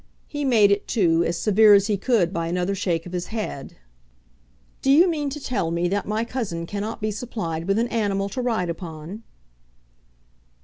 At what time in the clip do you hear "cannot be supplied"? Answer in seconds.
6.65-7.67